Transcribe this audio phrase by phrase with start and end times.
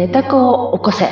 [0.00, 1.04] 寝た子を起こせ。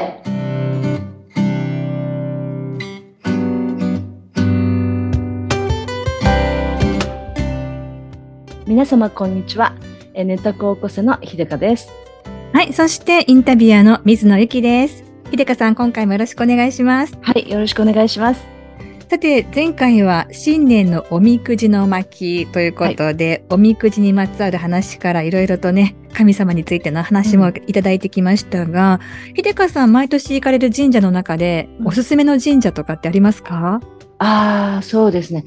[8.66, 9.76] 皆様こんにちは。
[10.14, 11.90] え寝た子を起こせの秀香です。
[12.54, 12.72] はい。
[12.72, 15.04] そして、インタビュアーの水野ゆきです。
[15.30, 17.18] 秀香さん、今回もよろしくお願いします。
[17.20, 18.57] はい、よろしくお願いします。
[19.10, 29.00] さて、前回は新年のおみくじの巻ということで、おみくじにまつわる話からいろいろとね、神様についての話もいただいてきましたが、
[29.34, 31.88] 秀香さん、毎年行かれる神社の中で、うん。
[31.88, 33.80] おすすめの神社とかってありますか、
[34.18, 35.44] ああ、そうですね。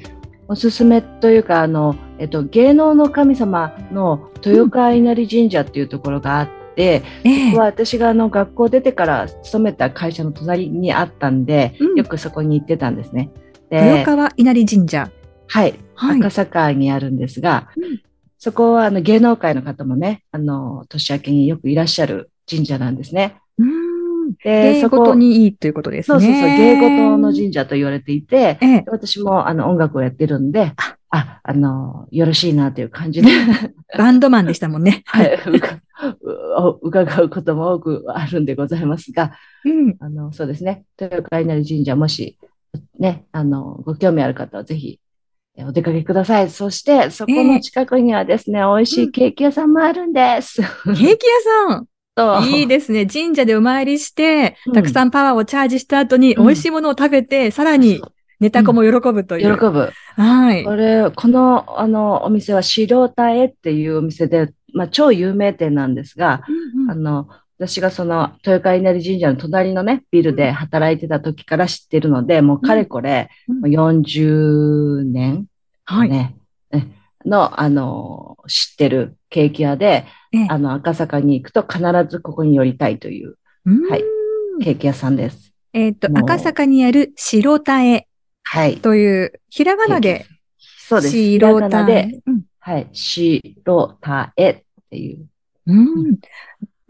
[0.48, 7.50] おすすめというか、あの、えっと、芸能の神様の豊川稲荷神社っていうところがあって、ええ。
[7.52, 11.96] ここは私があの学校出てから勤めた会社の隣にあったんで、うん。
[11.96, 13.30] よくそこに行ってたんですね。
[13.72, 15.10] 豊で、川稲荷神社。
[15.48, 16.18] はい、はい。
[16.18, 18.02] 赤坂にあるんですが、うん
[18.42, 23.36] そこはあの芸能界の方もね、あの、年明けによくいらっしゃる神社なんですね。
[23.56, 24.32] うーん。
[24.42, 26.18] で、芸そこ事にいいということですね。
[26.18, 28.84] そうそうそう、芸事の神社と言われていて、ええ。
[28.88, 33.28] 私もあの音楽をやってるんで、ああ、あの、よろしいなという感じで、
[33.96, 35.04] バンドマンでしたもんね。
[35.06, 35.38] はい、
[36.82, 39.96] 伺うことも多くあるんでございますが、うん。
[40.00, 42.38] あの、そうですね、豊川稲荷神社、もし、
[42.98, 45.00] ね、あの、ご興味ある方はぜひ、
[45.56, 46.50] えお出かけください。
[46.50, 50.62] そして、そこの近くにはですね、美味しいケーキ屋さんもあるんです。
[50.62, 51.16] ケーキ屋
[51.68, 51.86] さん
[52.46, 53.06] いいですね。
[53.06, 58.12] 神社でお参りして、うんたくさんパワーをチャージした後に、うん美味しいものを食べて、さらにそう
[58.42, 59.54] ネタ子も喜ぶという。
[59.56, 59.92] 喜ぶ。
[60.16, 60.64] はい。
[60.64, 66.42] これ、この、あの、お店は白田へっていうお店で、まあ、超有名店なんですが、
[66.74, 67.28] うんうんあの、
[67.66, 75.46] 私がその、豊川稲荷神社の隣のね、ビルで働いてた時から知ってるので、もうかれこれ、うんもう40年
[75.84, 76.08] はい。
[76.08, 76.36] ね、
[76.70, 76.88] ね
[77.24, 84.02] の、あの、知ってるケーキ屋で、ええあの、赤坂に行くと必ずここに寄りたいといううんはい
[84.60, 85.54] ケーキ屋さんです。
[85.72, 88.08] えっと、赤坂にある白田へ
[88.42, 88.76] はい。
[88.78, 90.26] という、ひらがなで、
[90.58, 91.16] そうです。
[91.16, 92.20] 白田で、へ。
[92.26, 92.88] うんはい。
[92.92, 95.28] 白田へっていう。
[95.66, 96.18] うん。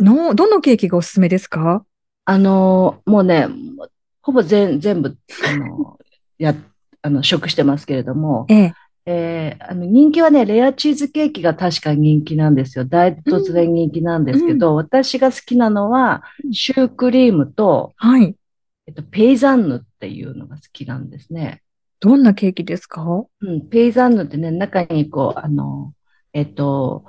[0.02, 1.84] の、どのケーキがおすすめですか？
[2.24, 3.48] あのーもうね、
[4.20, 6.54] ほぼ全全部、あのーや、
[7.02, 8.74] あの、食してますけれども、ええ。
[9.04, 12.84] えーあの人気はね、レアチーズケーキが確か人気なんですよ。
[12.84, 18.36] 大突然人気なんですけど、私が好きなのはう、んシュークリームと、はい。
[18.86, 21.62] えっと、ペイザンヌっていうのが好きなんですね。
[22.00, 23.24] どんなケーキですか？
[23.40, 25.92] うん、ペイザンヌってね、中にこう、あの、
[26.32, 27.04] えっと、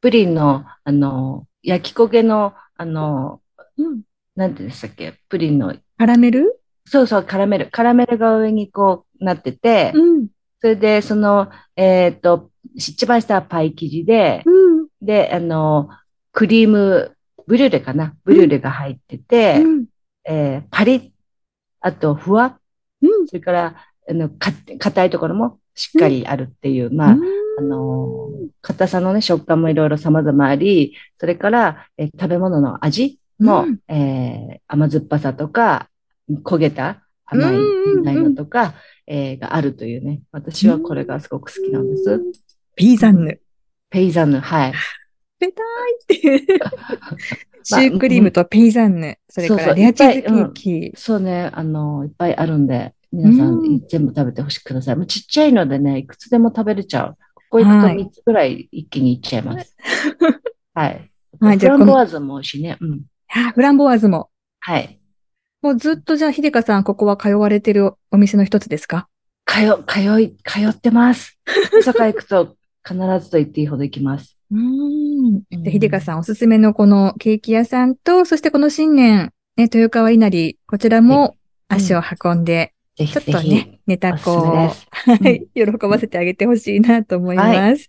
[0.00, 3.40] プリンの、あの、焼き焦げの、あの、
[3.76, 4.02] うん。
[4.36, 6.60] なんてでしたっけ、プリンのカラメル？
[6.84, 7.68] そうそう、カラメル。
[7.70, 10.28] カラメルが上にこうなってて、うん。
[10.60, 14.86] それで、その、えっと、一番下はパイ生地で、うん。
[15.02, 15.88] で、あの、
[16.32, 17.16] クリーム、
[17.48, 18.14] ブリュレかな？
[18.24, 19.86] ブリュレが入ってて、うん。
[20.24, 21.10] えーパリッ、
[21.80, 22.56] あと、ふわっ、
[23.02, 23.26] うん。
[23.26, 23.76] それから、
[24.08, 27.20] あの、か、硬いところもしっかりあるっていう、まあ、うん
[27.58, 28.28] あの、
[28.60, 35.88] 硬さのね、食感もいろいろ様々あり、それから、えー食べ物の味も、うんえー甘酸っぱさとか、
[36.44, 38.74] 焦げた甘い、うんうんうん苦いのとか、
[39.06, 40.20] えーがあるというね。
[40.32, 42.20] 私はこれがすごく好きなんです。
[42.74, 43.40] ピーザンヌ。
[43.90, 44.72] ペイザンヌ、はい。
[45.40, 45.64] 食べたい
[46.02, 46.60] っていう。
[47.62, 49.18] シュークリームとピーザンヌ。
[49.28, 50.92] それからレアチーズケいっぱいうんーキ。
[50.94, 55.06] そうね、あの、いっぱいあるんで、皆さんうん全部食べてほしください。
[55.06, 57.16] ちっちゃいのでね、いくつでも食べれちゃう。
[57.64, 59.76] ここ行くとはい3つぐらい一気にいっちゃいます。
[60.74, 61.10] はい。
[61.40, 62.76] はいフランボワーズも美味しいね。
[62.80, 63.02] うん。
[63.34, 64.30] あフランボワーズも。
[64.60, 64.98] はい。
[65.62, 69.08] もうずっとじゃあ、ひでかさん、ここは通われてるお店の一つですか？
[69.46, 71.38] 通、通い、通ってます。
[71.72, 72.56] 大阪行くと
[72.86, 74.36] 必ずと言っていいほど行きます。
[74.50, 75.42] うーん。
[75.50, 81.34] うんで、ひでかさんおすすめのこのケーキ屋さんと、そしてこの新年、ね、豊川稲荷、こちらも
[81.68, 83.24] 足を運んで、ぜひちょっ。
[83.24, 84.40] とね、ネタ子を。
[84.40, 84.70] は
[85.28, 87.86] い、喜ばせてあげてほしいなと思います。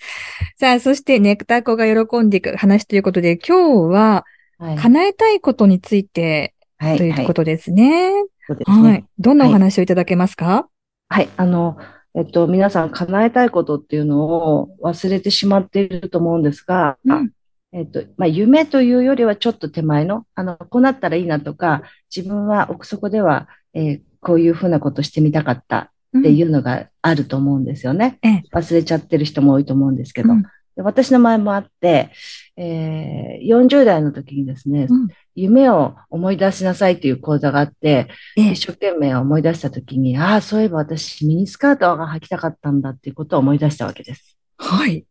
[0.57, 4.26] さあ、そしてネタ子が喜んでいく話ということで、今日は
[4.59, 4.76] はい。
[4.76, 6.97] 叶えたいことについてはい。
[6.97, 8.11] とはいいうことですね。
[8.47, 9.05] そうですねはい。
[9.20, 10.67] どんなお話をいただけますか？
[11.09, 11.29] はい。
[11.37, 11.78] あの、
[12.16, 17.31] えっと、皆さん叶えたいことっていうのを忘れてしまっていると思うんですが、うん
[17.73, 21.84] えっと、まあ、夢というよりはちょっと手前の、あの、こうなったらいいなとか、
[22.16, 28.20] 自分は奥底では、えーこういうふうなことしてみたかったっていうのがあると思うんですよね。
[28.22, 30.34] ええ忘れちゃってる人も多いと思うんですけど。
[30.34, 30.44] うん
[30.76, 32.12] で私の前もあって、
[32.56, 44.38] えー40代の時にですね、うん夢を思い出しなさいという講座があって、ええ一生懸命思い出した時に、ああ、そういえば私ミニスカートが履きたかったんだっていうことを思い出したわけです。
[44.58, 45.03] はい。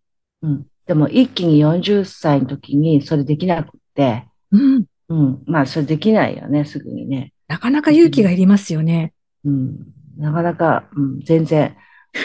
[0.42, 0.66] うん。
[0.86, 4.84] でも一気に40歳の時にそれできなくって、うん。
[5.08, 5.42] うん。
[5.46, 7.32] まあ、それできないよね、すぐにね。
[7.48, 9.12] なかなか勇気がいりますよね。
[9.44, 9.76] うん。
[10.18, 11.76] なかなか、うん、全然。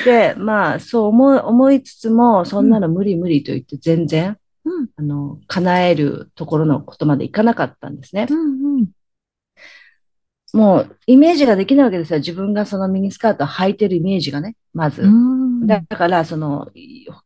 [0.05, 4.87] で、 まあ、そう思い、思いつつも、そんなの無理無理と言って全然、うん。
[4.95, 8.33] あの、叶えるところのことまでいかなかったんですねう。
[8.33, 8.89] んうん。
[10.53, 12.19] もう、イメージができないわけですよ。
[12.19, 15.03] 自分がそのミニスカートを履いてるイメージがね、まず。
[15.03, 15.67] うん。
[15.67, 16.69] だから、その、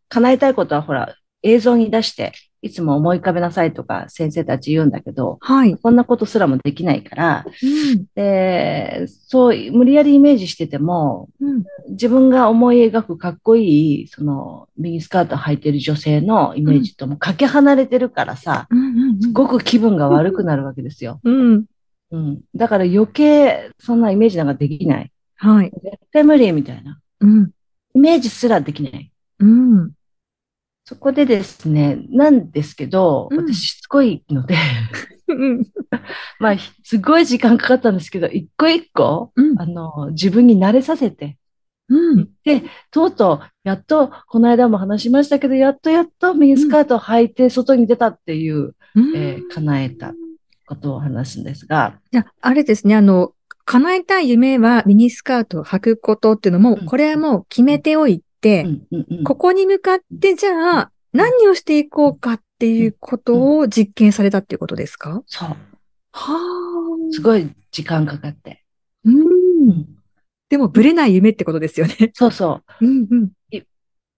[0.10, 2.34] 叶えたいことは、ほら、映像に出して、
[2.66, 5.78] いつも思い浮かべなさいとか先生たち言うんだけど、はい。
[5.80, 8.06] そんなことすらもできないから、うん。
[8.16, 11.64] で、そう、無理やりイメージしてても、うん。
[11.90, 19.22] 自分が思い描くかっこいい、その、ミニスカート履いてる女性のイメージともかけ離れてるからさ、うん。
[19.22, 21.22] すごく気分が悪くなるわけですよ。
[21.24, 21.66] うん。
[22.10, 22.42] うん。
[22.56, 25.12] だから余計、そんなイメージなんかできない。
[25.36, 25.72] はい。
[25.84, 27.00] 絶対無理みたいな。
[27.20, 27.52] うん。
[27.94, 29.12] イメージすらできない。
[29.40, 29.92] うん。
[30.88, 33.40] そこでですね、なんですけど、うん。
[33.48, 34.56] 私しつこいので、
[35.28, 35.68] うん。
[36.40, 39.60] まあ、すごい時間かかったんですけど、一個一個、うん。
[39.60, 41.38] あの、自分に慣れさせて、
[41.90, 42.30] うん。
[42.44, 48.76] で、とうとう、やっと、この間も話しましたけど、やっとやっとミニスカートを履いて外に出たっていう
[49.16, 50.14] えー叶えた
[50.68, 53.34] ことを話すんですが、じゃあ、あれですね、あの、
[53.66, 56.86] 叶えたい夢はミニスカートを履くことっていうのも、うん。
[56.86, 58.35] これはもう決めておいて、うんうんうん
[59.24, 65.24] ここに向かってじゃあ何をしていこうかっていうことを実験されたっていうことですか？
[65.28, 65.56] そう、は
[66.12, 67.12] あ。
[67.12, 68.64] すごい時間かかって。
[69.04, 69.86] うん。
[70.50, 72.12] でも、ぶれない夢ってことですよね。
[72.14, 72.86] そうそう。
[72.86, 73.32] うんうん。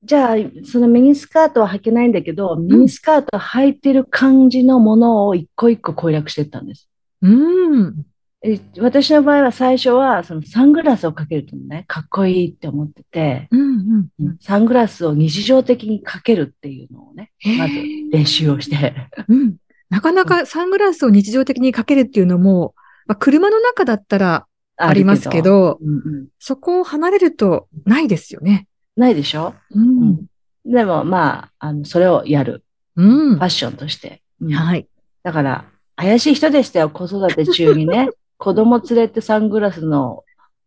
[0.03, 6.89] じゃあ、そのミニスカートは履けないんだけど、ミニスカート履いてる感じのものを一個一個攻略していったんです。
[7.21, 8.05] うん。
[8.43, 14.37] え私の場合は最初はそのサングラスをかけるとね、かっこいいって思ってて、うんうん。
[14.39, 17.73] サングラスを日常的にかけるっていうのをね、まず
[18.11, 18.93] 練習をして。
[19.27, 19.55] うん。
[19.89, 22.75] なかなかサングラスを日常的にかけるっていうのも、
[23.07, 24.45] まあ、車の中だったら
[24.75, 28.67] ありますけど、うんうんそこを離れるとないですよね。
[28.95, 29.55] ないでしょ？
[29.71, 30.25] うん。
[30.63, 32.63] でもまあ、あの、それをやる。
[32.95, 33.49] うんファッ。
[33.49, 34.21] ションとして。
[34.41, 34.87] うんはい。
[35.23, 38.09] だから、怪しい人でしたよ、子育て中にね。
[38.37, 40.23] 子供連れてサングラスの、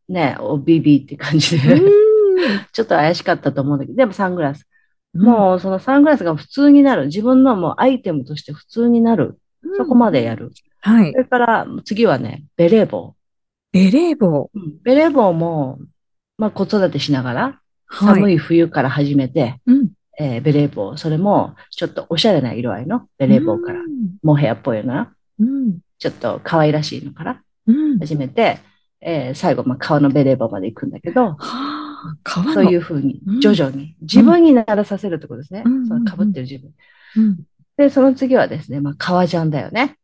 [0.09, 1.81] ね、おビビって感じで、
[2.73, 4.67] ちょっと怪しかったと思うんだけど、でもサングラス。
[5.15, 7.07] もうそのサングラスが普通になる。
[7.07, 9.39] 自分のもうアイテムとして普通になる。
[9.63, 10.53] うん、そこまでやる。
[10.81, 11.19] はいそ。
[11.19, 13.15] れから次はね、ベレー帽。
[13.73, 14.51] ベレー帽。
[14.55, 15.79] うんベレー帽も、
[16.39, 18.15] まあ子育てしながら、はい。
[18.15, 19.91] 寒い冬から始めて、うん。
[20.19, 20.97] えーベレー帽。
[20.97, 23.81] それもちょっとおしゃれな色合いのベレー帽から、
[24.23, 25.79] モヘアっぽいような、うん。
[25.99, 27.41] ちょっと可愛らしいのからうん。
[27.99, 28.59] 始めて、
[29.01, 32.53] えー最後、まあ、革のベレー帽まで行くんだけど、はあ、革の？
[32.55, 35.63] そういうふうにうん、徐々に、自分にならさせるってことですね。
[35.65, 36.73] うんその被ってる自分。
[37.17, 37.39] うん。
[37.77, 39.97] で、その次はですね、まあ、革ジャンだよね。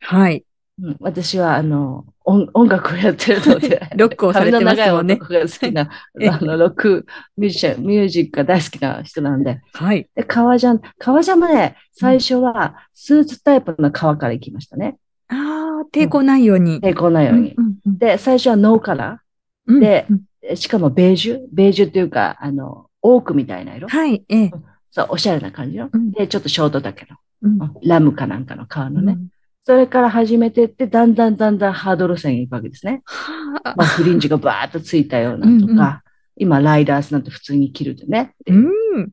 [0.00, 0.44] はい。
[0.82, 5.90] うん、私は、あの、音音楽をやってるので、ロックをされてますもんね髪の長い男が好きな、
[6.20, 9.60] えあの、ロックミュージシャン、ミュージックが大好きな人なんで。
[9.72, 10.08] はい。
[10.14, 14.98] で、革ジャン、革ジャンもね、最初はスーツタイプの革から行きましたね。
[15.28, 15.36] ああ、
[15.84, 16.80] 抵抗ないように。
[16.80, 17.56] 抵抗ないように。
[17.86, 19.22] で、最初はノーカラ
[19.66, 20.06] うんで。
[20.54, 21.40] しかもベージュ？
[21.52, 23.88] ベージュっていうか、あの、オークみたいな色？
[23.88, 24.24] はい。
[24.28, 24.52] ええ。
[24.90, 25.88] そう、おしゃれな感じの？
[25.92, 27.06] うんで、ちょっとショート丈
[27.42, 29.12] うんの、ラムかなんかの革のね。
[29.12, 29.28] うん
[29.68, 33.02] それから始めてって、だんだんだんだんハード路線に行くわけですね。
[33.04, 36.04] はあまあ、フリンジがバーッとついたようなとか、
[36.36, 38.36] 今、ライダースなんて普通に着るでね。
[38.46, 39.10] うん。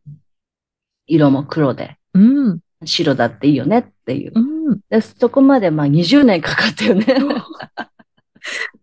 [1.08, 2.20] 色も黒で、う
[2.54, 2.60] ん。
[2.86, 4.32] 白だっていいよねっていう。
[4.36, 4.80] うん。
[4.90, 7.06] でそこまでまあ20年かかったよね。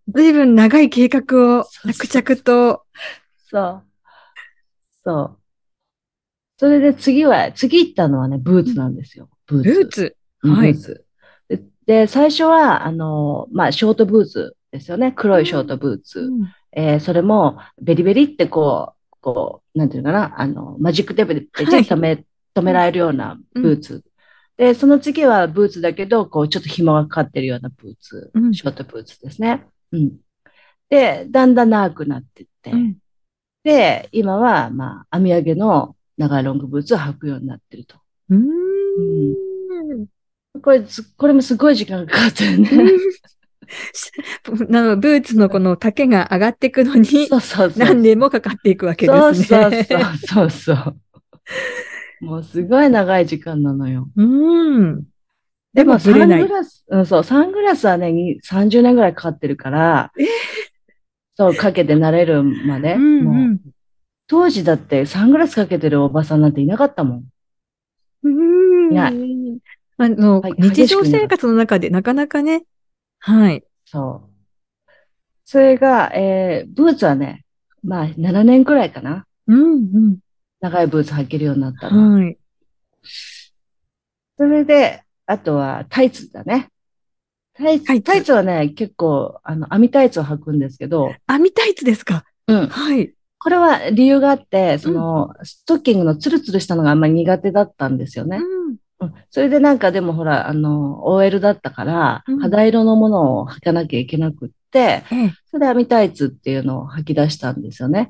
[0.09, 2.85] ずいぶん長い計画を着々と。
[3.47, 3.83] そう。
[5.05, 5.39] そう。
[6.59, 9.29] それで次は、次行ったのはね、ブーツなんですよ。
[9.47, 9.69] ブーツ。
[9.69, 10.17] ルーツ？
[10.43, 10.75] うんはい。
[10.75, 15.13] で、で最初は、あの、まあ、ショートブーツですよね。
[15.13, 16.21] 黒いショートブーツ。
[16.21, 24.05] うんえーそれも、ベリベリってこう、こう、なんていうのかな、あの、マジックテープでペチッと止め、止められるようなブーツ。
[24.57, 29.67] で、その次はブーツだけど、こう、ちょっと紐がかかってるようなブーツ、うんショートブーツですね。
[29.93, 30.19] うん。
[30.89, 32.97] で、だんだん長くなっていって、うん
[33.63, 37.97] で、今は、まあ、網上げの長いロングブーツを履くようになってると。
[38.31, 40.07] うーん。
[40.63, 42.71] これす、これもすごい時間かかったよね。
[44.69, 47.79] なのブーツのこの丈が上がっていくのにそうそうそう。
[47.79, 49.85] 何年もかかっていくわけでそうすそうね。
[49.85, 50.97] そうそうそう。
[52.21, 54.09] もうすごい長い時間なのよ。
[54.17, 55.05] うん。
[55.73, 60.13] でも、サングラス、うん、そう、サングラスはね、に30年ぐらいかかってるから、
[61.37, 62.95] そう、かけて慣れるまで。
[62.95, 63.61] うんもううん
[64.31, 67.25] 当時だってサングラスかけてるおばさんなんていなかったもん。
[68.23, 68.29] う
[68.89, 69.15] んいない
[69.97, 72.63] あの、はい、日常生活の中でなかなかね、
[73.19, 73.65] はい。
[73.85, 74.93] そう。
[75.45, 77.45] それが、えー、ブーツはね、
[77.83, 79.27] まあ、7年くらいかな。
[79.49, 80.19] うんうん。
[80.61, 82.15] 長いブーツ履けるようになったの。
[82.15, 82.39] はい。
[84.37, 86.69] それで、あとはタイツだね。
[87.55, 91.15] タイツ、タイツはね、結構、あの、網タイツを履くんですけど。
[91.27, 92.25] 網タイツですか？
[92.47, 92.67] うん。
[92.69, 93.13] はい。
[93.39, 98.39] これは理由があって、その、うん、ストッキングのツルツルしたのがあんまり苦手だったんですよね。
[99.01, 108.09] うん、それでなんかでもほら、あの、OL だったから、肌色のものを履かなきゃいけなくって、うん、それで網タイツっていうのを履き出したんですよね。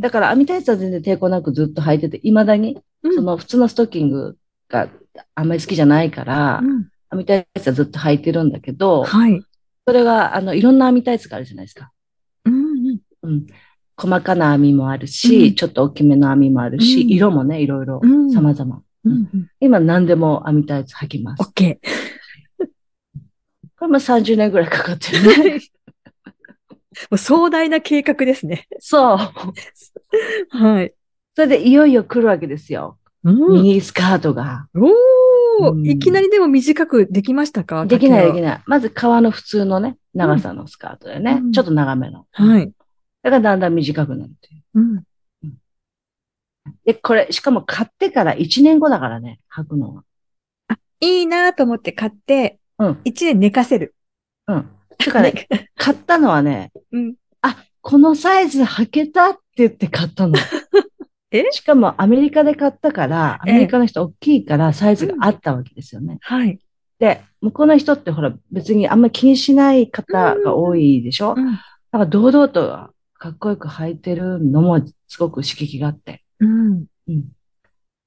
[0.00, 2.78] だから網タイツは全然抵抗なくずっと履いてて、未だに、
[3.14, 4.36] その普通のストッキング
[4.68, 4.88] が
[5.34, 6.62] あんまり好きじゃないから、
[7.10, 9.42] 網タイツはずっと履いてるんだけど、はい。
[9.86, 11.92] それが、あの、いろんな網タイツがあるじゃないですか。
[12.46, 13.46] うん、うん。
[13.96, 18.00] 細かな網もあるし、うん、ちょっと大きめの網もあるし、うん、色もね、いろいろ
[18.32, 18.82] 様々。
[19.60, 21.42] 今何でも網タイツ履きます。
[21.42, 21.78] OK。
[23.78, 25.60] これも30年ぐらいかかってるね。
[27.10, 28.66] もう壮大な計画ですね。
[28.80, 29.18] そう。
[30.50, 30.94] はい。
[31.34, 32.98] それでいよいよ来るわけですよ。
[33.24, 34.68] うん、ミニスカートが。
[34.74, 37.86] おお、うん、いきなりでも短くできましたか？
[37.86, 38.62] できないできない。
[38.66, 41.40] まず革の普通のね、長さのスカートでね。
[41.42, 42.26] うん、ちょっと長めの。
[42.30, 42.72] はい。
[43.22, 44.62] だからだんだん短くなるという。
[44.74, 45.04] うん。
[46.84, 50.04] で、これ、しかも買ってから1年後だからね、履くのは。
[50.68, 52.90] あ、いいなと思って買って、うん。
[53.04, 53.94] 1年寝かせる。
[54.46, 54.70] うん。
[54.98, 57.14] だからね、買ったのはね、うん。
[57.42, 60.34] あ、このサイズ履けたって言って買ったの。
[61.30, 61.46] え？
[61.50, 66.18] しかもアメリカで買ったから、アメリカの人大きいからサイズがあったわけですよね。
[66.20, 66.58] はい。
[66.98, 71.58] で、向こうの人ってほら別にあんまり気にしない方が多いでしょ、うん、だ
[71.90, 76.22] から堂々とかっこよく履いてるのもすごく刺激があって。
[76.40, 76.84] うん。
[77.08, 77.24] うん。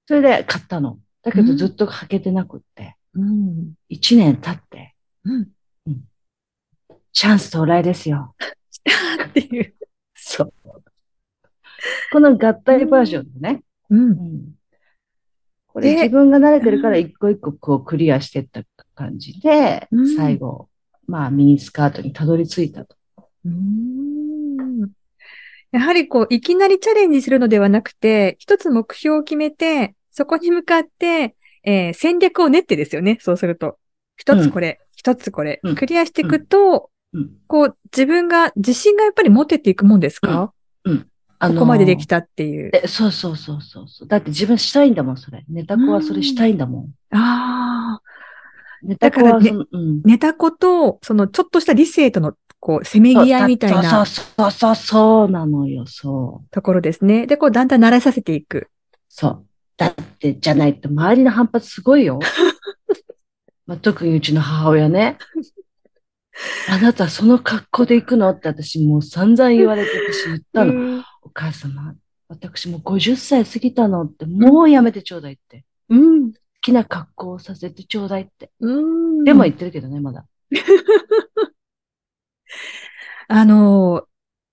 [0.08, 1.00] それで買ったの。
[1.22, 2.96] だけどずっと履けてなくって。
[3.14, 3.74] うん。
[3.90, 4.96] 一年経って。
[5.26, 5.50] うん。
[7.18, 7.22] うん。
[7.22, 8.36] チャンス到来ですよ。
[9.26, 9.74] っていう。
[10.14, 10.54] そう。
[12.12, 13.64] この合体バージョンでね。
[13.90, 14.12] うん。
[14.12, 14.56] うん、
[15.68, 18.64] これ自分が慣れてるから一個一個こうクリアしていった
[18.96, 20.70] 感じで、うん、最後、
[21.08, 22.96] まあミニスカートにたどり着いたと。
[23.46, 24.92] うん
[25.72, 33.18] やはりこう、いきなりチャレンジするのではなくて、一つ目標を決めて、そこに向かって、えー、戦略を練ってですよね。
[33.20, 33.78] そうすると。
[34.16, 40.54] 一つこれ、一、うん、つこれ、クリアしていくと、うん、こう、自分が、自信がやっぱり持てていくもんですか？
[40.84, 41.08] うん。
[41.40, 42.72] あのー、ここまでできたっていう。
[42.74, 45.46] え、そうそうそうそうだって自分したいんだもん、それ。
[45.48, 47.16] ネタ子はそれしたいんだもん。
[47.16, 48.02] ああ。
[48.84, 54.06] ネタ子は、ね、うん、ネタ子と、そのちょっとした理性とのこう、せめぎ合いみたいな。
[54.06, 56.50] そうそうそう、そうなのよ、そう。
[56.52, 57.28] ところですね。
[57.28, 58.70] で、こう、だんだん慣れさせていく。
[59.08, 59.46] そう。
[59.78, 62.20] だって、じゃないと、周りの反発すごいよ。
[63.68, 65.18] まあ、特にうちの母親ね。
[66.70, 71.04] あなたその格好で行くのって私もう散々言われて私言ったの。
[71.22, 71.96] お母様、
[72.28, 75.64] 私もう50歳過ぎたのって、もうやめてちょうだいって。
[75.90, 76.34] うん。
[76.34, 78.52] 好きな格好をさせてちょうだいって。
[78.60, 79.24] うん。
[79.24, 80.26] でも言ってるけどね、まだ。
[83.30, 84.08] あの、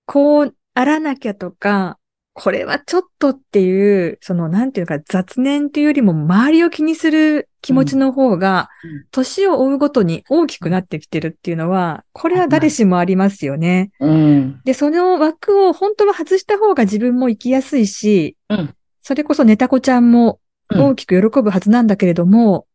[0.05, 1.97] こうあらなきゃとか、
[2.37, 8.69] これはちょっとっていう、その、なんていうか、雑念というよりも周りを気にする気持ちの方が、
[9.11, 13.91] 年を追うごとに大きくなってきてるっていうのは、これは誰しもありますよね。
[14.01, 22.67] うん、で、その枠を本当は外した方が自分も生きやすいし、うん、それこそネタ子ちゃんも大きく喜ぶはずなんだけれども、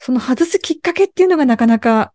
[0.00, 2.12] その外すきっかけっていうのがなかなか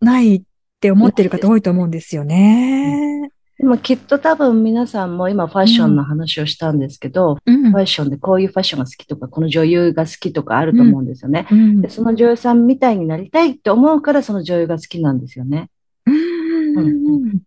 [0.00, 0.42] ないっ
[0.80, 3.30] て思ってる方多いと思うんですよね。
[3.60, 11.46] でもきっと多分皆さんも今ファッションの話をしたんですけど、うん、ファッションでこういうファッションが好きとか、この女優が好きとかあると思うんですよね。
[11.50, 15.68] うん、でその女優さんみたいになりたいって思うからその女優が好きなんですよね。
[16.06, 17.42] うん、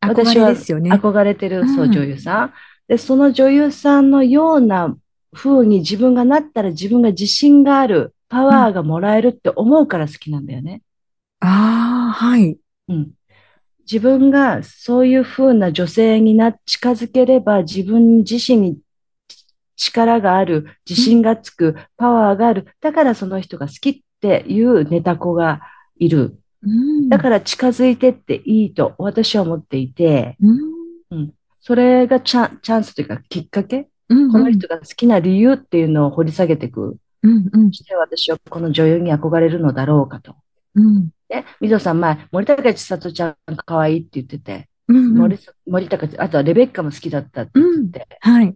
[0.00, 2.52] 私は憧れてる、そう、女優さん。
[2.86, 4.10] で、その女優さん。
[4.10, 4.96] のような
[5.32, 10.46] 風に自分がなったら自分が自信がある、パワーがもらえるって思うから好きなん。
[10.46, 10.82] だよね。
[11.40, 12.56] ああ、はい。
[12.88, 13.10] うん。
[13.82, 18.78] 自分がそういう風な女性にな、近づければ自分自身に
[19.76, 22.66] 力がある、自信がつく、パワーがある。
[22.80, 25.60] だからその人が好きっていうネタ子が
[25.96, 26.38] いる。
[27.08, 30.36] だから近づいてっていいと私は思っていて、
[31.10, 36.96] うん、それがチャチャンスというかきっかけ、うんうん、この人が好きな理由っていうのを掘り下げていく。
[37.24, 40.34] うんうん、して私はこの女優に憧れるのだろうかと。
[40.74, 48.54] うんね、水野さん前、森高千里ちゃんが可愛いって言ってて、うんうん、森森高、あとはレベッカも好きだったって言って、うん、はい。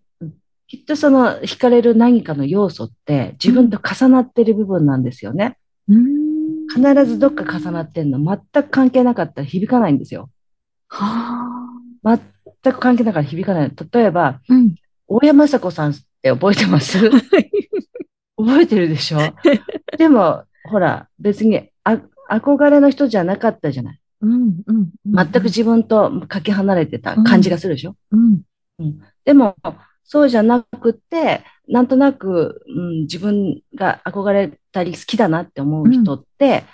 [0.68, 5.56] きっとその惹かれる何かの要素って自分と重なってる部分なんですよね。
[5.88, 8.18] 必ずどっか重なってんの。
[8.18, 10.28] 全く関係なかったら響かないんですよ。
[10.88, 13.72] は全く関係なかったら響かない。
[13.92, 14.74] 例えば、うん。
[15.06, 16.98] 大山雅子さんって覚えてます？
[18.36, 19.18] 覚えてるでしょ？
[19.96, 24.00] でも、ほら、別にあ憧れの人じゃなかったじゃない。
[24.22, 24.62] うん。
[24.66, 24.90] うん。
[25.04, 28.42] 全く自分とかけ離れてた感じがするでしょ、うん。
[29.24, 29.56] でも、
[30.04, 36.64] そうじゃなくて、なんとなく、うん、自分が憧れたり好きだなって思う人って、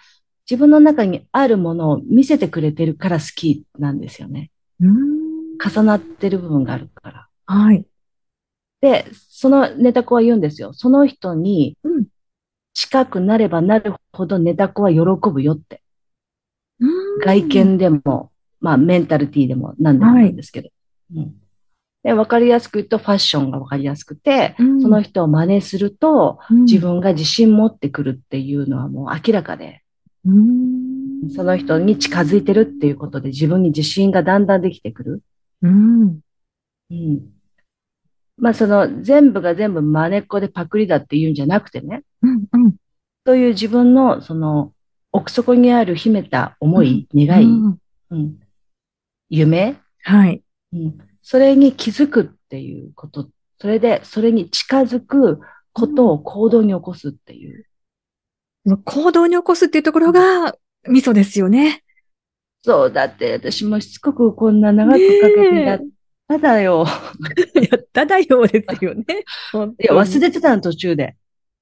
[0.51, 4.51] 自分の中にあるものを見せてくれてるから好きなんですよね。
[4.81, 5.59] うん。
[5.65, 7.29] 重なってる部分があるから。
[7.47, 7.87] はい。
[8.81, 10.73] で、そのネタ子は言うんですよ。
[10.73, 12.07] その人にうん
[12.75, 15.01] 近くなればなるほどネタ子は喜
[15.31, 15.83] ぶよって。
[16.81, 20.71] うん外見でも、まあメンタルティーでも何でもなんですけど。
[21.15, 21.35] うん
[22.03, 29.83] で、わかりやすく言うとファッションがわかりやすくて、うんその人を真似するとうん自分が自信持ってくるっていうのはもう明らかで、
[30.25, 31.31] うん。
[31.31, 35.23] その人に近づいてるっていうことで自分に自信がだんだんできてくる。
[35.63, 36.21] うん。
[36.91, 37.21] うん。
[38.39, 42.45] まあその全部が全部真似っこでパクリだっていうんじゃなくてね、うん。
[42.53, 42.75] うん。
[43.27, 44.73] そういう自分のその
[45.13, 47.79] 奥底にある秘めた思い、願い、うん
[48.11, 48.41] うん、
[49.29, 50.43] 夢、はい。
[50.73, 53.29] うん、それに気づくっていうこと、
[53.61, 55.41] それでそれに近づく
[55.73, 57.67] ことを行動に起こすっていう。
[58.85, 60.55] 行動に起こすっていうところが、
[60.89, 61.83] 味噌ですよね。
[62.63, 65.81] そう、だって私もしつこくこんな長くかけてやっ
[66.29, 66.87] ただよ。
[67.55, 69.05] やっただようですよね。
[69.81, 71.17] いや、忘れてたの途中で。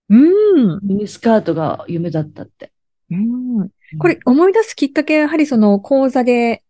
[0.08, 0.80] うん。
[0.82, 2.72] ミニスカートが夢だったって。
[3.10, 3.70] うん。
[3.98, 6.62] これ、思い出すきっかけは、やはりその講座で、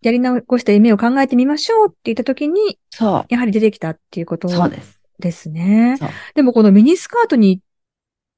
[0.00, 5.00] やり直した夢を考えてみましょうって言ったときに、そやはり出てきたっていうことう、そうです。
[5.18, 5.98] ですね。
[6.34, 7.60] でもこのミニスカートに、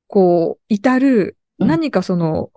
[0.07, 2.51] こう、至る、うん何かその、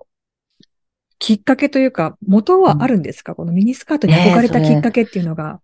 [1.20, 5.60] きっかけというか、元はあるんですか、このミニスカートに憧れたきっかけっていうのが。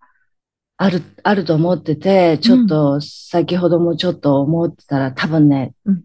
[0.81, 6.03] ある、あると思ってて、ちょっと、先ほどもちょっと思ってたら、多分ね、うん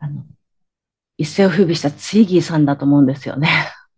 [0.00, 0.24] あの、
[1.16, 3.48] 一世を風靡したツイギーさんだと思うんですよね。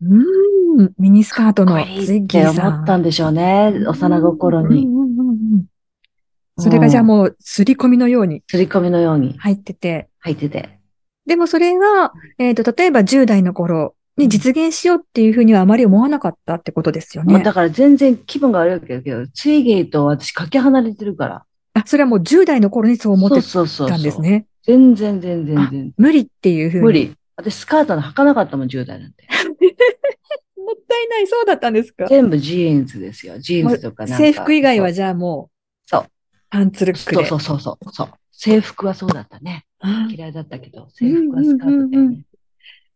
[0.03, 2.75] うん、ミニスカートのツイギーさん。
[2.75, 3.73] 思ったんでしょうね。
[3.73, 4.87] 幼心に。
[4.87, 5.65] うんうんうんうん
[6.59, 10.79] それがじゃあもう、すり込みのように刷り込みのように入ってて、入ってて。
[11.25, 17.43] でもそれが、えっ、と、例えば10代の頃に実現しようっていうふうにはあまり思わなかったってことですよね。
[17.43, 21.45] だから全然気分が悪いわけだけど、ツイギーと私かけ離れてるから。
[21.75, 24.47] あ、それはもう10代の頃にそう思ってそうそうそうたんですね。
[24.65, 25.93] 全然全然全然。
[25.97, 26.83] 無理っていうふうに。
[26.83, 26.93] 無。
[26.93, 27.15] 理。
[27.37, 29.27] 私スカートの履かなかったもん、10代なんて。
[30.57, 32.07] もったいない、そうだったんですか？
[32.07, 33.39] 全部ジーンズですよ。
[33.39, 34.17] ジーンズとかなんか。
[34.19, 36.05] 制服以外はじゃあもう、そう。
[36.51, 37.25] パンツルックで。
[37.27, 38.09] そうそうそうそうそう。
[38.31, 39.65] 制服はそうだったね。
[39.81, 42.25] あ嫌いだったけど、制服はスカートだようんうんうんうね。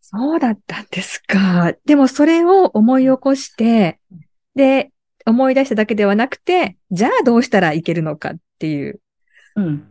[0.08, 1.74] そうだったんですか。
[1.84, 3.98] でもそれを思い起こして、
[4.54, 4.92] で、
[5.26, 9.00] 思い出しただけではなくて、じゃあどうしたらいけるのかっていう
[9.56, 9.88] うん。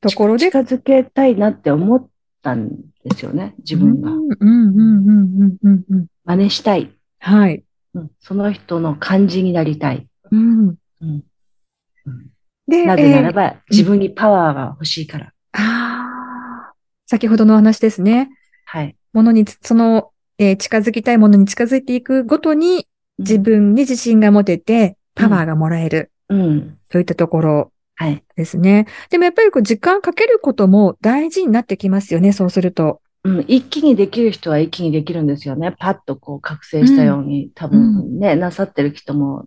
[0.00, 0.46] ところで。
[0.46, 2.08] 近づけたいなって思っ
[2.42, 2.68] たん
[3.04, 4.14] ですよね、自分がう。
[4.14, 6.06] んうんうんうんうんうんうん。
[6.24, 6.92] 真似したい。
[7.18, 7.64] はい。
[7.94, 8.10] うん。
[8.20, 10.06] その人の感じになりたい。
[10.30, 10.68] うん。
[10.68, 10.76] うん。
[11.00, 12.26] うん
[12.68, 15.32] で、なぜならえーば、自分にパワーが欲しいから。
[15.52, 16.72] ああ、
[17.06, 18.30] 先ほどのお話ですね。
[18.64, 18.96] はい。
[19.12, 22.86] ものにつ、その、えー近づきたいものに近づいていくごとに、
[23.18, 26.78] 自分に自信が持てて、パワーがもらえる、うん。
[26.88, 28.22] といったところはい。
[28.36, 28.86] ですね。
[29.10, 33.00] でもやっぱりこう時間かけることも大事になってきますよね、そうすると。
[33.24, 35.74] うん、一気にできる人は一気にできるんですよね。
[35.78, 39.46] パッとこう覚醒したように、多分ね、なさってる人も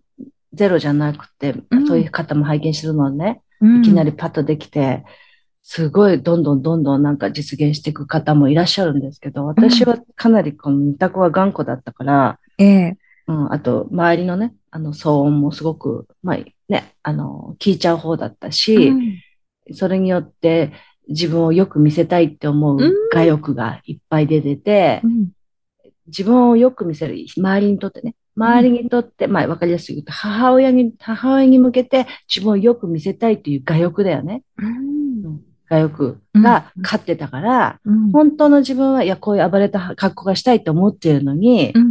[0.53, 1.87] ゼロじゃなくて、うん。
[1.87, 5.03] そういう方も拝見してるのね、いいきなりパッとできて、
[5.67, 12.97] すごいどんどんどんどんなんか実現していく方もいらっしゃるんですけど、私はかなりこの二択は頑固だったから、ええ。
[13.27, 16.37] うん、あと周りのね、あの騒音もすごく、まあ
[16.69, 19.21] ね、あの、聞いちゃう方だったし、うん。
[19.73, 20.71] それによって
[21.09, 22.79] 自分をよく見せたいって思う
[23.11, 25.29] 我欲がいっぱい出てて、うん。
[26.05, 34.43] 自分をよく見せる、周りにとってね、周りにとって、まあわかりやすく言うと、母親に、母親に向けて自分をよく見せたいという我欲だよね。
[34.59, 38.11] うん我欲が勝ってたから、うん。
[38.11, 41.81] 本当の自分は、いや、こういう暴れた格好がしたいと思ってるのに、うん。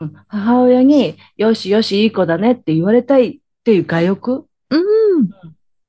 [0.00, 5.30] うん母親に、よしよし、いい子だねって言われたいっていう我欲、うん。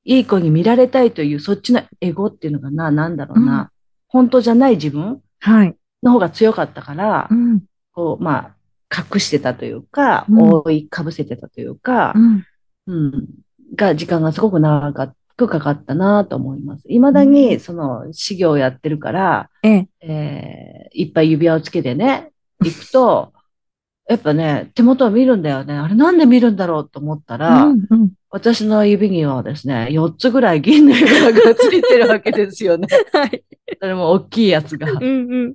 [0.04, 3.68] いい子に見られたいという、そっちのエゴっていうのかな、なんだろうな、うん。
[4.08, 5.74] 本当じゃない自分はい。
[6.02, 7.62] の方が強かったから、うん。
[7.92, 8.54] こう、ま
[8.90, 10.38] あ、隠してたというか、うん。
[10.38, 12.46] 覆いかぶせてたというかう、ん。
[12.86, 13.28] うん、
[13.74, 16.88] が、時間がすごく長かっ負かかったなと思います。
[16.88, 19.88] 未だに、その、修行をやってるから、ええ。
[20.00, 22.32] えーいっぱい指輪をつけてね、
[22.64, 23.32] 行くと、
[24.08, 25.74] やっぱね、手元を見るんだよね。
[25.74, 28.12] あれなんで見るんだろうと思ったら、うんうん。
[28.30, 32.86] 私の指にはですね、4つぐらい銀の指輪がついてるわけですよね。
[33.12, 33.44] はい。
[33.80, 34.90] それも大きいやつが。
[34.92, 35.08] うんう
[35.48, 35.54] ん。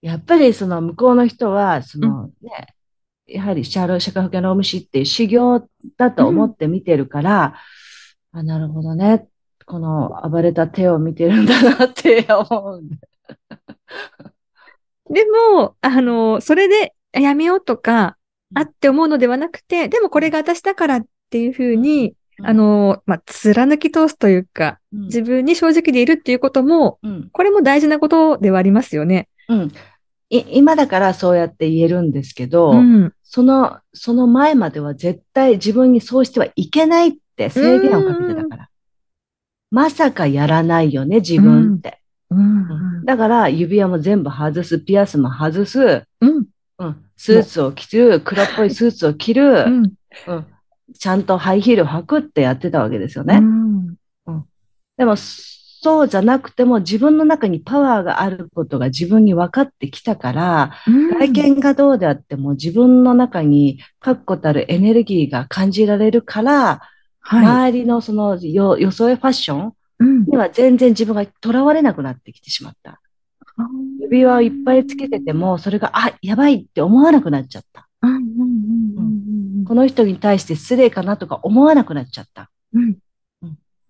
[0.00, 2.68] やっぱりその向こうの人は、そのね、
[3.26, 7.54] やはりシャーロ社会保険労務士っていう修行だと思って見てるから、
[8.32, 9.28] あ、なるほどね。
[9.66, 12.96] この暴れた手を見てるんだなって思うんで。
[15.10, 18.16] でも、あの、それでやめようとか、
[18.54, 29.28] あって思うのではなくて、でもこれが私だからっていうふうに、あ、の、まあ、貫き通すというか、うん自分に正直でいるっていうことも、うん、これも大事なことではありますよね。
[29.48, 29.72] うん。
[30.30, 33.12] い今だからそうやって言えるんですけど、うん。
[33.22, 38.68] その、その前までは絶対自分にそうしてはいけないって制限をかけてたから。
[39.70, 42.00] まさかやらないよね、自分って。
[42.30, 43.04] うん。
[43.04, 46.46] だから指輪も全部外す、ピアスも外す、うん。
[46.80, 49.92] うん、スーツを着る、黒っぽいスーツを着る、うん。
[50.26, 50.46] うん、
[50.98, 53.38] ちゃんとハイヒールを履くってやってたわけですようね。
[53.38, 53.96] ん。
[54.96, 60.72] でも、そうじゃなくても自分の中にパワーがあることが自分に分かってきたから、
[61.20, 66.80] 外見がどうであっても自分の中に確固たるエネルギーが感じられるから、
[67.28, 69.72] は周りのそのよ装いファッションい。
[70.00, 70.24] うん。
[70.24, 73.00] には全然自分が囚われなくなってきてしまった。
[74.00, 77.88] 指輪をいっぱいつけてても、それが、あ、やばいって思わなくなっちゃった。
[78.02, 78.16] うん。
[78.16, 78.22] うん。
[79.58, 79.64] うん。
[79.64, 82.50] この人に対して失礼かなとか思わなくなっちゃった。
[82.72, 82.96] うん。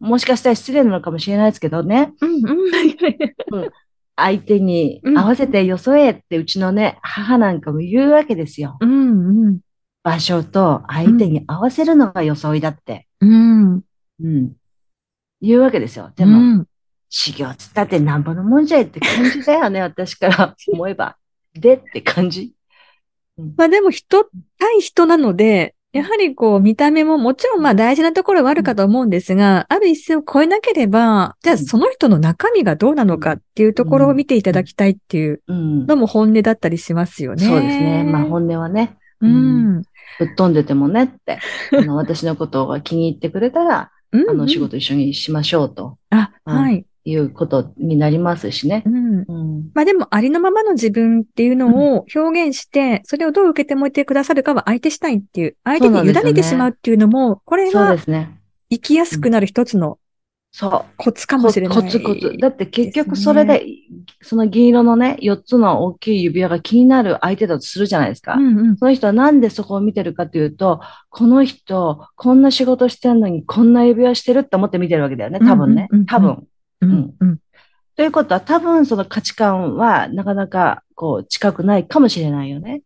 [0.01, 2.13] もしかしたら失礼なのかもしれないですけどね。
[2.21, 2.31] うん。
[2.31, 3.71] うん。
[4.17, 8.77] 相手に合わせてよそえってうちのね、母なんかも言うわけですよ。
[8.81, 9.47] うん。
[9.47, 9.61] うん。
[10.03, 13.08] 場所と相手に合わせるのが装いだって。
[13.21, 13.83] うん。
[14.23, 14.53] うん。
[15.41, 16.13] 言うわけですよ。
[16.17, 16.65] でも、
[17.09, 21.17] 修行つったってなんぼのもんじゃいって感じだよね、 私から思えば。
[21.55, 22.53] でって感じ。
[23.57, 24.25] まあでも人
[24.59, 35.87] 対人なので、やはりこう見た目ももちろんまあ大事なところはあるかと思うんですが、ある一線を超えなければ、じゃあその人の中身がどうなのかっていうところを見ていただきたいっていううん。
[35.87, 37.47] のも本音だったりしますよね。
[37.47, 38.05] そうですね。
[38.05, 39.83] まあ本音はね、うん。
[40.19, 41.39] ぶっ飛んでてもねって、
[41.77, 46.85] あの私のことが気に入ってくれたら、うんあの仕事一緒にしましょうとあ、うんはい。
[47.05, 48.91] いうことになりますしねう。
[48.91, 49.25] ん。
[49.27, 49.71] うん。
[49.75, 58.39] まあでもありのままの自分っていうのを表現して、それをどう受け止めてくださるかは相手したいっていう、相手に委ねてしまうっていうのも、これそうがですね。
[58.71, 59.99] 生きやすくなる一つの
[60.59, 60.95] そう。
[60.97, 61.77] コツかもしれない。
[61.77, 62.37] コツコツ。
[62.37, 63.65] だって結局それで、
[64.23, 68.35] その銀色のね、4つの大きい指輪が気になる相手だとするじゃないですか。
[68.35, 68.77] うんうん。
[68.77, 75.39] その人はなんでそこを見てるかというと、この人、こんな仕事してんのにこんな指輪してるって思って見てるわけだよね。
[75.39, 75.89] 多分ね。
[76.09, 76.45] 多分。
[76.81, 77.39] うんうん。
[77.95, 82.83] ということは多分その価値観はなかなかこう近くないかもしれないよね。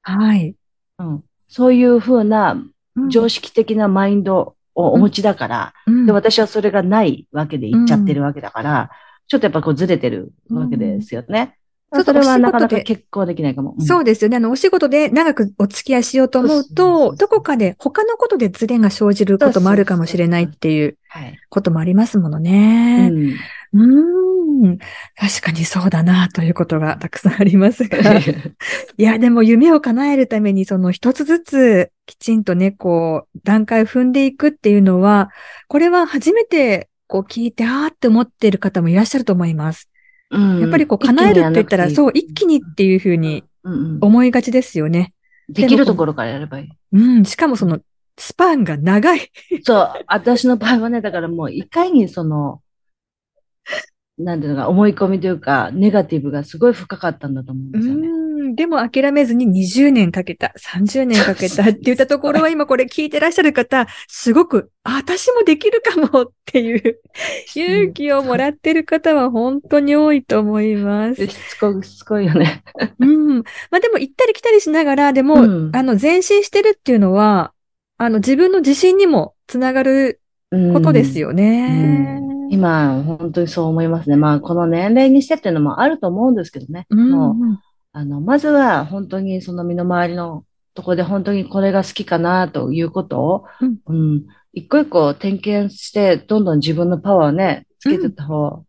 [0.00, 0.54] はい。
[0.98, 1.22] うん。
[1.48, 2.52] そういうふうな
[2.96, 6.06] うん常識的なマインドをお持ちだから、うん。
[6.06, 8.90] で、私はそれがないわけで言っちゃってるわけだから、
[9.28, 11.59] ちょっとやっぱこうずれてるわけですよね。
[11.92, 13.74] うんそれはなかなかちょっとお仕事で結構できないかも。
[13.80, 14.36] そうですよね。
[14.36, 21.36] あの、お仕事で長くお付き合いしようと思うと、どこかで他のことでズレが生じることもあるかもしれないっていうはい。
[21.48, 23.08] こともありますものうね。
[23.08, 23.32] ん。
[23.32, 24.78] うーん。
[25.16, 27.98] 確かにそうだなということがたくさんありますが。
[28.96, 35.30] いや、でも夢を叶えるためにその一つずつきちんとね、こう、段階を踏んでいくっていうのは、
[35.66, 39.89] これは初めてこう聞いて、あーって思っている方もいらっしゃると思います。
[40.30, 43.44] うんやっぱりこう叶えるって言ったら、そう、一気にっていうふうに
[44.00, 45.12] 思いがちですよね。
[45.48, 46.68] できるところからやればいい。
[46.92, 47.80] うん、しかもその、
[48.16, 49.30] スパンが長い。
[49.64, 52.62] そう、私の場合はね、だからもういかにその、
[54.18, 58.19] なんていうのか、思い込みというか、ネガティブがすごい深かったんだと思うんうですよね。
[58.50, 67.00] ん、でも諦めずに20年かけた、30年かけたって言ったところは今これ聞いてらっしゃる方、すごく、あ、私もできるかもっていう
[67.54, 71.26] 勇気をもらってる方は本当に多いと思います。
[71.26, 72.62] しつこい、しつこいよね。
[72.98, 73.36] うん。
[73.70, 77.52] まあでも行ったり来たりしながら、でも、うんあの、前進してるっていうのは、
[77.98, 80.20] あの、自分の自信にもつながる
[80.72, 82.20] ことですよね。
[82.24, 84.16] うん今、本当にそう思いますね。
[84.16, 86.86] まあ、この年齢にしてっていうのもあると思うんですけどね。
[86.90, 87.34] うんもう、
[87.92, 93.44] あの、まずは本当にその身の回りのとこで本当にこれが好きかなということを、
[93.86, 98.64] うん、一個一個点検して、どんどん自分のパワーをね、つけてった方、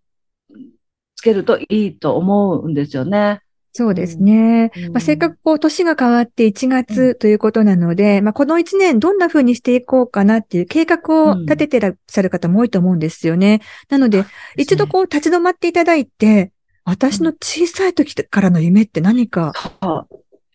[1.16, 3.42] つけるといいと思うんですよね。
[3.74, 4.72] そうですね。
[4.76, 4.92] うん。
[4.92, 13.62] まあ、せっかくこう、年が変わって1月ということなので、まあ、この1年どんな風にしていこうかなっていう計画を立ててらっしゃる方も多いと思うんですよね。
[13.88, 14.26] なので、
[14.58, 16.52] 一度こう、立ち止まっていただいて、
[16.92, 19.54] 私の小さい時からの夢って何か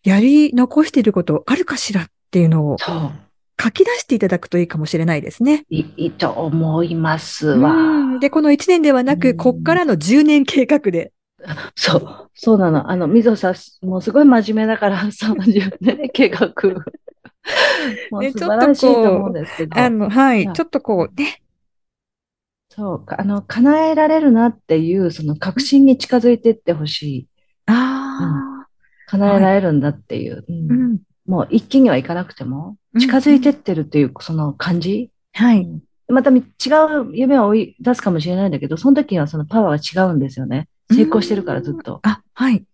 [0.04, 2.76] やり残していることあるかしらっていうのを。
[3.58, 5.64] 書き出していただくといいかもしれないですね。
[5.70, 7.70] いいと思いますわ。
[7.70, 11.12] うんで、この1年ではなく、うんこっからの10年計画で。
[11.74, 12.90] そう、そうなの。
[12.90, 13.54] あの、みぞさん、
[13.86, 16.52] もうすごい真面目だから、 30年計画。
[18.20, 19.44] ね素晴らしいと思う。
[19.70, 20.52] あの、はいは。
[20.52, 21.40] いちょっとこう、ね。
[22.76, 27.28] そう、かあの、叶えられるなっていう、その確信に近づいていってほしい。
[27.66, 28.66] あ
[29.06, 30.40] 叶えられるんだっていう。
[30.40, 30.98] あ、うんうん。
[31.26, 35.10] もう一気にはいかなくても、うん近づいてってるっていう、その感じ？
[35.32, 35.62] はい。
[35.62, 40.68] うんまたみ違う夢を追い出すかもしれないんだけど、その時にはそのパワーが違うんですよね。
[40.92, 41.98] 成功してるからずっと。
[42.04, 42.64] あ、はい。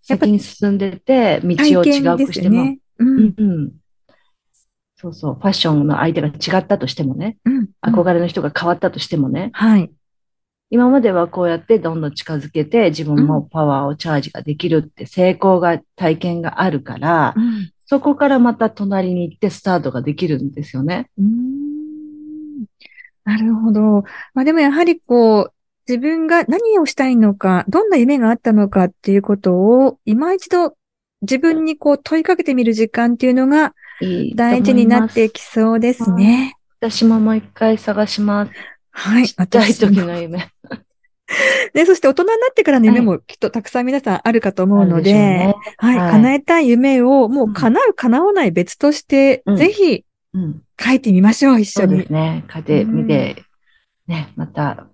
[0.00, 2.64] 先に進んでて、道を体違うくしても。
[2.64, 2.78] すね。
[3.00, 3.04] う。
[3.04, 3.72] うんんうん。
[5.02, 5.34] そうそう。
[5.34, 7.36] ファッションの相手が違ったとしてもね。
[7.44, 7.68] うん。
[7.84, 9.50] 憧れの人が変わったとしてもね。
[9.52, 9.90] はい。
[10.70, 21.10] 今まではこうやってどんどん近づけて自分もパワーをチャージができるって成功が、体験があるから、うんそこからまた隣に行ってスタートができるんですよね。
[21.18, 22.64] うーん
[23.24, 24.04] なるほど。
[24.32, 25.52] まあでもやはりこう、
[25.86, 30.74] 自分が何をしたいのか、どんな夢があったのかっていうことを、今一度
[31.20, 33.74] 自分にこう問いかけてみる時間っていうのが
[34.34, 36.54] 大事になってきそうですね。
[36.80, 38.52] 私ももう一回探します。
[38.90, 39.28] はい。
[39.28, 40.48] ちっちゃい時の夢。
[41.72, 50.62] で、そして大人になってからの夢もきっとたくさん皆さんあるかと思うので、はい、はい叶えたい夢をもう叶う、叶わない別として、うんぜひうん。
[50.80, 51.98] 書いてみましょう、一そう緒に。
[51.98, 52.44] ですね。
[52.52, 53.44] 書いてみて、
[54.06, 54.86] ね、また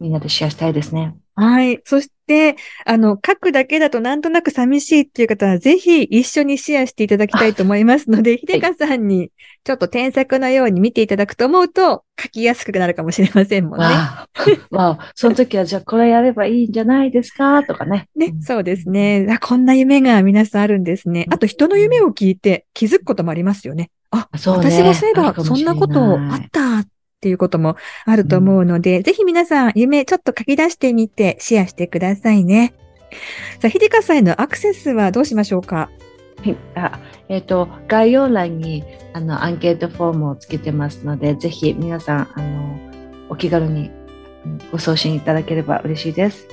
[0.00, 1.16] みんなでシェアしたいですね。
[1.40, 1.80] はい。
[1.84, 9.30] そして、あの、書くだけだとなんとなく寂しいっていう方は、ぜひ一緒にシェアしていただきたいと思いますので、ひでかさんに
[9.62, 13.84] ちょっと添削のように見ていただくと思うと、書きやすくなるかもしれませんもんね。
[13.84, 14.28] わ
[14.72, 17.62] あ、その時はじゃあこれやればいいんじゃないですか？
[17.62, 18.08] とかね。
[18.16, 19.28] ね、そうですね。
[19.30, 21.26] あ、こんな夢が皆さんあるんですね。
[21.30, 23.90] あと人の夢を聞いて気づくこともありますよね。
[24.10, 26.84] あ、そうね私もそういえばそんないことあった
[27.18, 27.76] っていうことも
[28.06, 32.74] あると思うので、ぜひ皆さん夢ちょっと書き出してみてシェアしてくださいね。
[33.60, 35.90] さあ、ひでかさんへのアクセスはどうしましょうか？
[36.36, 42.78] はいあえっ、と、概要欄にあのアンケートフォームをつけてますので、ぜひ皆さん、あの、
[43.28, 43.90] お気軽に
[44.46, 46.46] うんご送信いただければ嬉しいです。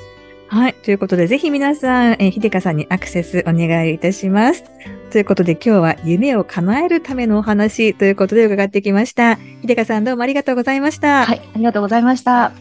[0.56, 0.74] はい。
[0.74, 4.64] ということで、ぜひ皆さん、えーひでかさんにアクセスお願いいたします。
[5.12, 9.36] ということで、今日は夢を叶えるためのお話ということで伺ってきました。
[9.36, 11.26] ひでかさんどうもありがとうございました。
[11.26, 12.54] はい、ありがとうございました。